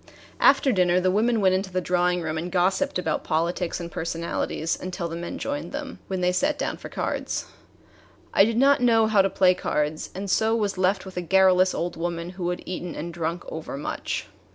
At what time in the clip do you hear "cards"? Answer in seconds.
6.89-7.45, 9.53-10.09